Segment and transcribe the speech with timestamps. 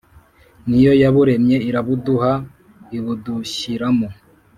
[0.69, 2.31] ni yo yaburemyeirabuduha,
[2.97, 4.07] ibudushyiramo